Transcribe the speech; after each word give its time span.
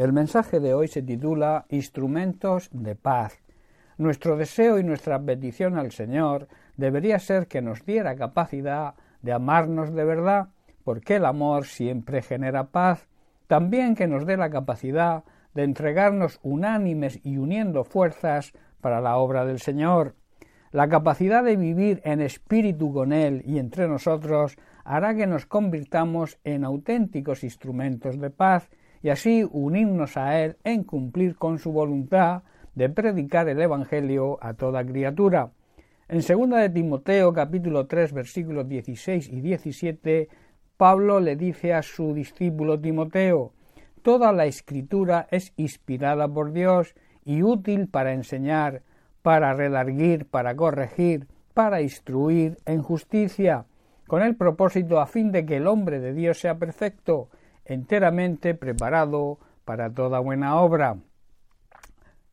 El 0.00 0.14
mensaje 0.14 0.60
de 0.60 0.72
hoy 0.72 0.88
se 0.88 1.02
titula 1.02 1.66
Instrumentos 1.68 2.70
de 2.72 2.96
paz. 2.96 3.42
Nuestro 3.98 4.38
deseo 4.38 4.78
y 4.78 4.82
nuestra 4.82 5.20
petición 5.20 5.76
al 5.76 5.92
Señor 5.92 6.48
debería 6.78 7.18
ser 7.18 7.48
que 7.48 7.60
nos 7.60 7.84
diera 7.84 8.16
capacidad 8.16 8.94
de 9.20 9.32
amarnos 9.34 9.92
de 9.92 10.04
verdad, 10.04 10.48
porque 10.84 11.16
el 11.16 11.26
amor 11.26 11.66
siempre 11.66 12.22
genera 12.22 12.68
paz, 12.68 13.08
también 13.46 13.94
que 13.94 14.06
nos 14.06 14.24
dé 14.24 14.38
la 14.38 14.48
capacidad 14.48 15.24
de 15.52 15.64
entregarnos 15.64 16.40
unánimes 16.42 17.20
y 17.22 17.36
uniendo 17.36 17.84
fuerzas 17.84 18.54
para 18.80 19.02
la 19.02 19.18
obra 19.18 19.44
del 19.44 19.60
Señor. 19.60 20.14
La 20.72 20.88
capacidad 20.88 21.44
de 21.44 21.56
vivir 21.56 22.00
en 22.04 22.22
espíritu 22.22 22.90
con 22.94 23.12
Él 23.12 23.42
y 23.44 23.58
entre 23.58 23.86
nosotros 23.86 24.56
hará 24.82 25.14
que 25.14 25.26
nos 25.26 25.44
convirtamos 25.44 26.38
en 26.44 26.64
auténticos 26.64 27.44
instrumentos 27.44 28.18
de 28.18 28.30
paz 28.30 28.70
y 29.02 29.08
así 29.08 29.46
unirnos 29.50 30.16
a 30.16 30.40
Él 30.40 30.56
en 30.64 30.84
cumplir 30.84 31.36
con 31.36 31.58
su 31.58 31.72
voluntad 31.72 32.42
de 32.74 32.88
predicar 32.88 33.48
el 33.48 33.60
Evangelio 33.60 34.38
a 34.40 34.54
toda 34.54 34.84
criatura. 34.84 35.50
En 36.08 36.20
2 36.20 36.60
de 36.60 36.70
Timoteo 36.70 37.32
capítulo 37.32 37.86
3 37.86 38.12
versículos 38.12 38.68
16 38.68 39.28
y 39.28 39.40
17 39.40 40.28
Pablo 40.76 41.20
le 41.20 41.36
dice 41.36 41.74
a 41.74 41.82
su 41.82 42.14
discípulo 42.14 42.80
Timoteo 42.80 43.52
Toda 44.02 44.32
la 44.32 44.46
escritura 44.46 45.26
es 45.30 45.52
inspirada 45.56 46.26
por 46.26 46.52
Dios 46.52 46.94
y 47.24 47.42
útil 47.42 47.86
para 47.86 48.14
enseñar, 48.14 48.82
para 49.20 49.52
redarguir, 49.52 50.24
para 50.24 50.56
corregir, 50.56 51.26
para 51.52 51.82
instruir 51.82 52.56
en 52.64 52.82
justicia, 52.82 53.66
con 54.06 54.22
el 54.22 54.36
propósito 54.36 55.00
a 55.00 55.06
fin 55.06 55.32
de 55.32 55.44
que 55.44 55.58
el 55.58 55.66
hombre 55.66 56.00
de 56.00 56.14
Dios 56.14 56.40
sea 56.40 56.58
perfecto, 56.58 57.28
enteramente 57.70 58.54
preparado 58.54 59.38
para 59.64 59.90
toda 59.94 60.18
buena 60.18 60.56
obra. 60.56 60.96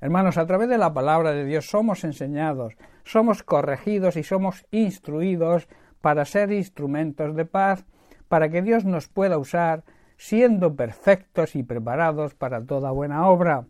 Hermanos, 0.00 0.38
a 0.38 0.46
través 0.46 0.68
de 0.68 0.76
la 0.76 0.92
palabra 0.92 1.30
de 1.32 1.44
Dios 1.44 1.70
somos 1.70 2.02
enseñados, 2.02 2.74
somos 3.04 3.44
corregidos 3.44 4.16
y 4.16 4.24
somos 4.24 4.66
instruidos 4.72 5.68
para 6.00 6.24
ser 6.24 6.50
instrumentos 6.50 7.36
de 7.36 7.44
paz, 7.44 7.84
para 8.28 8.48
que 8.48 8.62
Dios 8.62 8.84
nos 8.84 9.08
pueda 9.08 9.38
usar 9.38 9.84
siendo 10.16 10.74
perfectos 10.74 11.54
y 11.54 11.62
preparados 11.62 12.34
para 12.34 12.64
toda 12.64 12.90
buena 12.90 13.28
obra. 13.28 13.66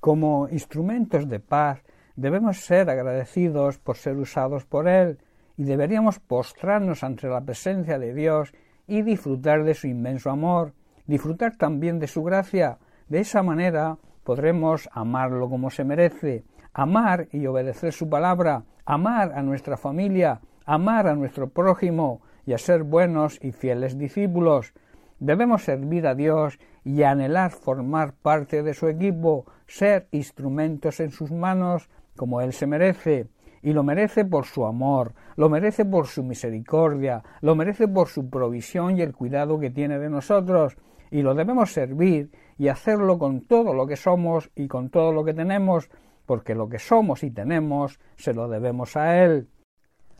Como 0.00 0.48
instrumentos 0.50 1.28
de 1.28 1.38
paz 1.38 1.84
debemos 2.16 2.58
ser 2.58 2.90
agradecidos 2.90 3.78
por 3.78 3.96
ser 3.96 4.16
usados 4.16 4.64
por 4.64 4.88
Él 4.88 5.18
y 5.56 5.64
deberíamos 5.64 6.18
postrarnos 6.18 7.04
ante 7.04 7.28
la 7.28 7.42
presencia 7.42 7.98
de 7.98 8.12
Dios 8.12 8.52
y 8.86 9.02
disfrutar 9.02 9.62
de 9.62 9.74
su 9.74 9.86
inmenso 9.86 10.30
amor, 10.30 10.72
disfrutar 11.10 11.56
también 11.56 11.98
de 11.98 12.06
su 12.06 12.22
gracia. 12.22 12.78
De 13.08 13.18
esa 13.18 13.42
manera 13.42 13.98
podremos 14.22 14.88
amarlo 14.92 15.50
como 15.50 15.68
se 15.70 15.82
merece, 15.82 16.44
amar 16.72 17.26
y 17.32 17.46
obedecer 17.46 17.92
su 17.92 18.08
palabra, 18.08 18.62
amar 18.86 19.32
a 19.34 19.42
nuestra 19.42 19.76
familia, 19.76 20.40
amar 20.64 21.08
a 21.08 21.16
nuestro 21.16 21.48
prójimo 21.48 22.22
y 22.46 22.52
a 22.52 22.58
ser 22.58 22.84
buenos 22.84 23.40
y 23.42 23.50
fieles 23.50 23.98
discípulos. 23.98 24.72
Debemos 25.18 25.64
servir 25.64 26.06
a 26.06 26.14
Dios 26.14 26.60
y 26.84 27.02
anhelar 27.02 27.50
formar 27.50 28.14
parte 28.14 28.62
de 28.62 28.72
su 28.72 28.86
equipo, 28.86 29.46
ser 29.66 30.06
instrumentos 30.12 31.00
en 31.00 31.10
sus 31.10 31.32
manos 31.32 31.90
como 32.16 32.40
Él 32.40 32.52
se 32.52 32.68
merece. 32.68 33.26
Y 33.62 33.72
lo 33.72 33.82
merece 33.82 34.24
por 34.24 34.46
su 34.46 34.64
amor, 34.64 35.12
lo 35.36 35.50
merece 35.50 35.84
por 35.84 36.06
su 36.06 36.22
misericordia, 36.22 37.22
lo 37.40 37.56
merece 37.56 37.88
por 37.88 38.08
su 38.08 38.30
provisión 38.30 38.96
y 38.96 39.02
el 39.02 39.12
cuidado 39.12 39.58
que 39.58 39.70
tiene 39.70 39.98
de 39.98 40.08
nosotros, 40.08 40.76
y 41.10 41.22
lo 41.22 41.34
debemos 41.34 41.72
servir 41.72 42.30
y 42.58 42.68
hacerlo 42.68 43.18
con 43.18 43.42
todo 43.42 43.74
lo 43.74 43.86
que 43.86 43.96
somos 43.96 44.50
y 44.54 44.68
con 44.68 44.90
todo 44.90 45.12
lo 45.12 45.24
que 45.24 45.34
tenemos, 45.34 45.90
porque 46.26 46.54
lo 46.54 46.68
que 46.68 46.78
somos 46.78 47.24
y 47.24 47.30
tenemos 47.30 47.98
se 48.16 48.34
lo 48.34 48.48
debemos 48.48 48.96
a 48.96 49.22
Él. 49.22 49.48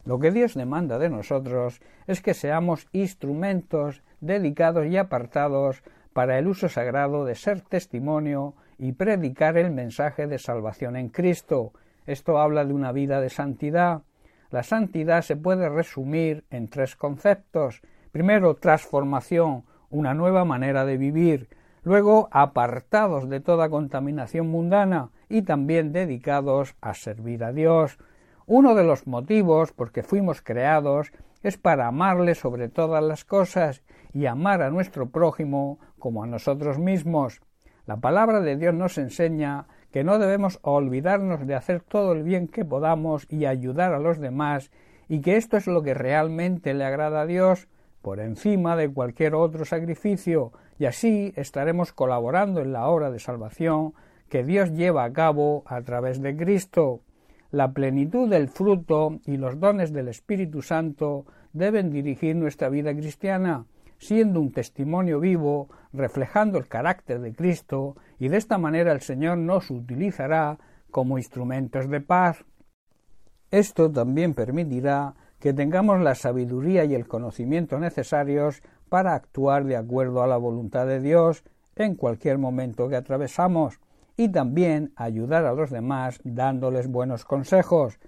Lo 0.04 0.18
que 0.18 0.30
Dios 0.30 0.54
demanda 0.54 0.98
de 0.98 1.10
nosotros 1.10 1.80
es 2.06 2.22
que 2.22 2.34
seamos 2.34 2.88
instrumentos 2.92 4.02
dedicados 4.20 4.86
y 4.86 4.96
apartados 4.96 5.82
para 6.12 6.38
el 6.38 6.48
uso 6.48 6.68
sagrado 6.68 7.24
de 7.24 7.34
ser 7.34 7.60
testimonio 7.60 8.54
y 8.78 8.92
predicar 8.92 9.56
el 9.56 9.70
mensaje 9.70 10.26
de 10.26 10.38
salvación 10.38 10.96
en 10.96 11.10
Cristo, 11.10 11.72
esto 12.06 12.38
habla 12.38 12.64
de 12.64 12.72
una 12.72 12.92
vida 12.92 13.20
de 13.20 13.30
santidad. 13.30 14.02
La 14.50 14.62
santidad 14.62 15.22
se 15.22 15.36
puede 15.36 15.68
resumir 15.68 16.44
en 16.50 16.68
tres 16.68 16.96
conceptos. 16.96 17.82
Primero, 18.10 18.56
transformación, 18.56 19.64
una 19.90 20.14
nueva 20.14 20.44
manera 20.44 20.84
de 20.84 20.96
vivir. 20.96 21.48
Luego, 21.82 22.28
apartados 22.30 23.28
de 23.28 23.40
toda 23.40 23.68
contaminación 23.68 24.48
mundana 24.48 25.10
y 25.28 25.42
también 25.42 25.92
dedicados 25.92 26.76
a 26.80 26.94
servir 26.94 27.44
a 27.44 27.52
Dios. 27.52 27.98
Uno 28.46 28.74
de 28.74 28.84
los 28.84 29.06
motivos 29.06 29.72
por 29.72 29.92
que 29.92 30.02
fuimos 30.02 30.42
creados 30.42 31.12
es 31.42 31.56
para 31.56 31.86
amarle 31.86 32.34
sobre 32.34 32.68
todas 32.68 33.02
las 33.02 33.24
cosas 33.24 33.82
y 34.12 34.26
amar 34.26 34.62
a 34.62 34.70
nuestro 34.70 35.08
prójimo 35.08 35.78
como 35.98 36.22
a 36.22 36.26
nosotros 36.26 36.78
mismos. 36.78 37.40
La 37.86 37.96
palabra 37.96 38.40
de 38.40 38.56
Dios 38.56 38.74
nos 38.74 38.98
enseña 38.98 39.66
que 39.90 40.04
no 40.04 40.18
debemos 40.18 40.58
olvidarnos 40.62 41.46
de 41.46 41.54
hacer 41.54 41.80
todo 41.80 42.12
el 42.12 42.22
bien 42.22 42.46
que 42.48 42.64
podamos 42.64 43.26
y 43.28 43.46
ayudar 43.46 43.92
a 43.92 43.98
los 43.98 44.18
demás, 44.18 44.70
y 45.08 45.20
que 45.20 45.36
esto 45.36 45.56
es 45.56 45.66
lo 45.66 45.82
que 45.82 45.94
realmente 45.94 46.74
le 46.74 46.84
agrada 46.84 47.22
a 47.22 47.26
Dios 47.26 47.68
por 48.02 48.20
encima 48.20 48.76
de 48.76 48.90
cualquier 48.92 49.34
otro 49.34 49.64
sacrificio, 49.64 50.52
y 50.78 50.86
así 50.86 51.32
estaremos 51.36 51.92
colaborando 51.92 52.60
en 52.60 52.72
la 52.72 52.86
obra 52.86 53.10
de 53.10 53.18
salvación 53.18 53.94
que 54.28 54.44
Dios 54.44 54.72
lleva 54.72 55.04
a 55.04 55.12
cabo 55.12 55.64
a 55.66 55.82
través 55.82 56.22
de 56.22 56.36
Cristo. 56.36 57.02
La 57.50 57.72
plenitud 57.72 58.30
del 58.30 58.48
fruto 58.48 59.18
y 59.26 59.36
los 59.36 59.58
dones 59.58 59.92
del 59.92 60.08
Espíritu 60.08 60.62
Santo 60.62 61.26
deben 61.52 61.90
dirigir 61.90 62.36
nuestra 62.36 62.68
vida 62.68 62.94
cristiana, 62.94 63.66
siendo 63.98 64.40
un 64.40 64.52
testimonio 64.52 65.20
vivo, 65.20 65.68
reflejando 65.92 66.58
el 66.58 66.68
carácter 66.68 67.20
de 67.20 67.34
Cristo, 67.34 67.96
y 68.18 68.28
de 68.28 68.36
esta 68.36 68.56
manera 68.56 68.92
el 68.92 69.00
Señor 69.00 69.36
nos 69.38 69.70
utilizará 69.70 70.58
como 70.90 71.18
instrumentos 71.18 71.88
de 71.90 72.00
paz. 72.00 72.44
Esto 73.50 73.90
también 73.90 74.34
permitirá 74.34 75.14
que 75.40 75.54
tengamos 75.54 76.00
la 76.00 76.14
sabiduría 76.14 76.84
y 76.84 76.94
el 76.94 77.08
conocimiento 77.08 77.78
necesarios 77.78 78.62
para 78.88 79.14
actuar 79.14 79.64
de 79.64 79.76
acuerdo 79.76 80.22
a 80.22 80.26
la 80.26 80.36
voluntad 80.36 80.86
de 80.86 81.00
Dios 81.00 81.42
en 81.76 81.94
cualquier 81.94 82.38
momento 82.38 82.88
que 82.88 82.96
atravesamos 82.96 83.80
y 84.16 84.28
también 84.28 84.92
ayudar 84.96 85.46
a 85.46 85.54
los 85.54 85.70
demás 85.70 86.20
dándoles 86.24 86.88
buenos 86.88 87.24
consejos. 87.24 87.98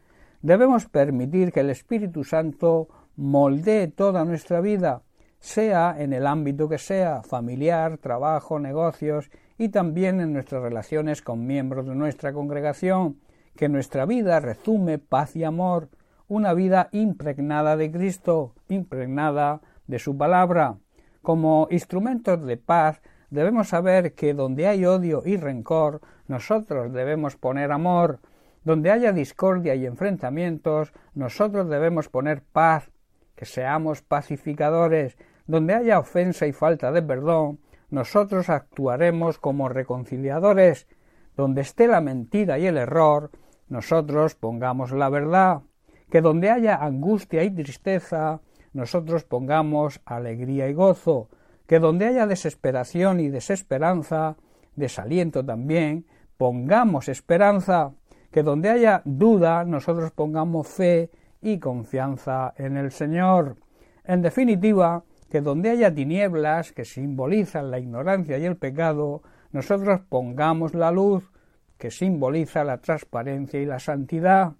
Debemos 0.43 0.87
permitir 0.87 1.53
que 1.53 1.61
el 1.61 1.71
Espíritu 1.71 2.23
Santo 2.23 2.89
moldee 3.17 3.89
toda 3.89 4.25
nuestra 4.25 4.61
vida, 4.61 5.03
sea 5.39 5.97
en 5.99 6.13
el 6.13 6.27
ámbito 6.27 6.69
que 6.69 6.79
sea, 6.79 7.23
familiar, 7.23 7.97
trabajo, 7.97 8.59
negocios 8.59 9.31
y 9.57 9.71
también 9.71 10.21
en 10.21 10.35
nuestras 10.35 10.63
relaciones 10.63 11.23
con 11.23 11.47
miembros 11.47 11.87
de 11.87 11.95
nuestra 11.95 12.33
congregación, 12.33 13.19
que 13.57 13.69
nuestra 13.69 14.05
vida 14.05 14.39
resume 14.41 14.99
paz 14.99 15.35
y 15.37 15.45
amor, 15.45 15.89
una 16.33 16.55
vida 16.55 16.89
impregnada 16.93 17.77
de 17.77 17.93
Cristo, 17.93 18.55
impregnada 18.71 19.61
de 19.87 19.99
su 19.99 20.17
palabra. 20.17 20.79
Como 21.21 21.69
instrumentos 21.71 22.43
de 22.47 22.57
paz 22.57 23.03
debemos 23.29 23.69
saber 23.69 24.15
que 24.15 24.33
donde 24.33 24.67
hay 24.67 24.87
odio 24.87 25.23
y 25.27 25.37
rencor, 25.37 26.01
nosotros 26.29 26.91
debemos 26.91 27.37
poner 27.37 27.71
amor, 27.71 28.21
donde 28.65 28.91
haya 28.91 29.13
discordia 29.13 29.75
y 29.75 29.85
enfrentamientos, 29.85 30.95
nosotros 31.15 31.69
debemos 31.69 32.09
poner 32.09 32.43
paz, 32.43 32.91
que 33.37 33.45
seamos 33.45 34.01
pacificadores, 34.01 35.19
donde 35.47 35.75
haya 35.75 35.99
ofensa 35.99 36.47
y 36.47 36.53
falta 36.53 36.93
de 36.93 37.03
perdón, 37.03 37.59
nosotros 37.91 38.49
actuaremos 38.49 39.37
como 39.37 39.69
reconciliadores. 39.69 40.87
Donde 41.37 41.61
esté 41.61 41.89
la 41.89 42.01
mentira 42.01 42.59
y 42.59 42.67
el 42.67 42.79
error, 42.79 43.31
nosotros 43.69 44.35
pongamos 44.35 44.93
la 44.93 45.11
verdad. 45.11 45.63
Que 46.13 46.21
donde 46.21 46.51
haya 46.51 46.77
angustia 46.77 47.43
y 47.43 47.51
tristeza, 47.51 48.43
nosotros 48.75 49.25
pongamos 49.25 50.03
alegría 50.05 50.69
y 50.69 50.75
gozo. 50.75 51.31
Que 51.67 51.79
donde 51.79 52.05
haya 52.05 52.27
desesperación 52.27 53.19
y 53.19 53.31
desesperanza, 53.31 54.37
desaliento 54.77 55.43
también, 55.43 56.05
pongamos 56.37 57.09
esperanza. 57.09 57.95
Que 58.31 58.43
donde 58.43 58.69
haya 58.69 59.01
duda, 59.07 59.65
nosotros 59.65 60.11
pongamos 60.11 60.69
fe 60.69 61.09
y 61.41 61.59
confianza 61.59 62.53
en 62.59 62.77
el 62.77 62.93
Señor. 62.93 63.57
En 64.05 64.21
definitiva, 64.21 65.05
que 65.31 65.41
donde 65.41 65.71
haya 65.71 65.95
tinieblas 65.95 66.73
que 66.73 66.85
simbolizan 66.85 67.71
la 67.71 67.79
ignorancia 67.79 68.37
y 68.37 68.45
el 68.45 68.59
pecado, 68.59 69.23
nosotros 69.51 70.03
pongamos 70.11 70.75
la 70.75 70.93
luz 70.93 71.33
que 71.79 71.91
simboliza 71.91 72.65
la 72.65 72.83
transparencia 72.83 73.63
y 73.63 73.65
la 73.65 73.79
santidad. 73.79 74.53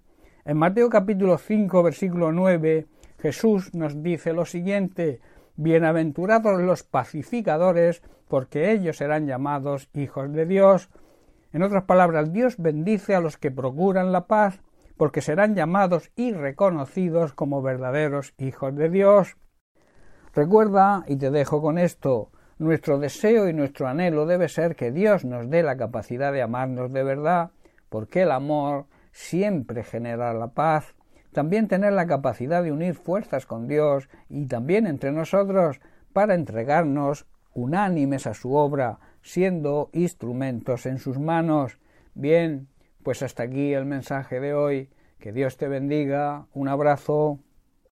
En 0.45 0.57
Mateo 0.57 0.89
capítulo 0.89 1.37
5 1.37 1.83
versículo 1.83 2.33
9 2.33 2.85
Jesús 3.21 3.73
nos 3.73 4.03
dice 4.03 4.33
lo 4.33 4.43
siguiente 4.43 5.21
Bienaventurados 5.55 6.59
los 6.61 6.83
pacificadores, 6.83 8.01
porque 8.27 8.71
ellos 8.73 8.97
serán 8.97 9.25
llamados 9.25 9.89
hijos 9.93 10.33
de 10.33 10.45
Dios. 10.45 10.89
En 11.53 11.63
otras 11.63 11.83
palabras, 11.83 12.33
Dios 12.33 12.55
bendice 12.57 13.15
a 13.15 13.21
los 13.21 13.37
que 13.37 13.51
procuran 13.51 14.11
la 14.11 14.27
paz, 14.27 14.59
porque 14.97 15.21
serán 15.21 15.55
llamados 15.55 16.11
y 16.17 16.33
reconocidos 16.33 17.31
como 17.31 17.61
verdaderos 17.61 18.33
hijos 18.37 18.75
de 18.75 18.89
Dios. 18.89 19.37
Recuerda, 20.33 21.05
y 21.07 21.15
te 21.15 21.31
dejo 21.31 21.61
con 21.61 21.77
esto, 21.77 22.31
nuestro 22.57 22.99
deseo 22.99 23.47
y 23.47 23.53
nuestro 23.53 23.87
anhelo 23.87 24.25
debe 24.25 24.49
ser 24.49 24.75
que 24.75 24.91
Dios 24.91 25.23
nos 25.23 25.49
dé 25.49 25.63
la 25.63 25.77
capacidad 25.77 26.33
de 26.33 26.41
amarnos 26.41 26.91
de 26.91 27.03
verdad, 27.03 27.51
porque 27.89 28.23
el 28.23 28.31
amor 28.31 28.87
siempre 29.13 29.83
genera 29.83 30.33
la 30.33 30.49
paz. 30.49 30.95
También 31.31 31.69
tener 31.69 31.93
la 31.93 32.05
capacidad 32.05 32.61
de 32.61 32.71
unir 32.71 32.95
fuerzas 32.95 33.45
con 33.45 33.67
Dios 33.67 34.09
y 34.27 34.47
también 34.47 34.85
entre 34.85 35.11
nosotros 35.11 35.79
para 36.11 36.35
entregarnos 36.35 37.25
unánimes 37.53 38.27
a 38.27 38.33
su 38.33 38.53
obra, 38.53 38.99
siendo 39.21 39.89
instrumentos 39.93 40.85
en 40.85 40.99
sus 40.99 41.19
manos. 41.19 41.79
Bien, 42.13 42.67
pues 43.03 43.23
hasta 43.23 43.43
aquí 43.43 43.73
el 43.73 43.85
mensaje 43.85 44.39
de 44.39 44.53
hoy. 44.53 44.89
Que 45.19 45.31
Dios 45.31 45.57
te 45.57 45.67
bendiga. 45.67 46.47
Un 46.53 46.67
abrazo. 46.67 47.39